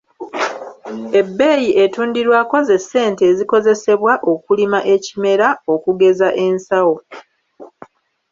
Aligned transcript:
Ebbeeyi 1.19 1.69
etundirwako 1.83 2.57
ze 2.67 2.77
sente 2.89 3.23
ezikozesebwa 3.31 4.13
okulima 4.33 4.79
ekimera 4.95 5.47
okugeza 5.73 6.27
ensawo. 6.45 6.95